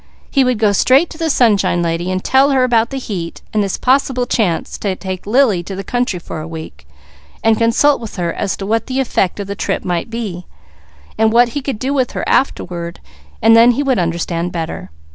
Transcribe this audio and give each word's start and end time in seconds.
He 0.31 0.43
would 0.43 0.57
go 0.57 0.71
straight 0.71 1.11
to 1.11 1.19
the 1.19 1.29
Sunshine 1.29 1.83
Nurse, 1.83 2.21
tell 2.23 2.49
her 2.49 2.63
about 2.63 2.89
the 2.89 2.97
heat 2.97 3.43
and 3.53 3.61
this 3.63 3.77
possible 3.77 4.25
chance 4.25 4.79
to 4.79 4.95
take 4.95 5.27
Lily 5.27 5.61
to 5.61 5.75
the 5.75 5.83
country 5.83 6.17
for 6.17 6.41
a 6.41 6.47
week, 6.47 6.87
and 7.43 7.55
consult 7.55 8.01
with 8.01 8.15
her 8.15 8.33
as 8.33 8.57
to 8.57 8.65
what 8.65 8.87
the 8.87 8.99
effect 8.99 9.39
of 9.39 9.45
the 9.45 9.53
trip 9.53 9.85
might 9.85 10.09
be, 10.09 10.47
and 11.19 11.31
what 11.31 11.49
he 11.49 11.61
could 11.61 11.77
do 11.77 11.93
with 11.93 12.13
her 12.13 12.23
afterward, 12.27 12.99
then 13.43 13.73
he 13.73 13.83
would 13.83 13.99
understand 13.99 14.51
better. 14.51 14.89